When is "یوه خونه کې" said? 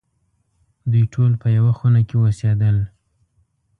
1.57-2.15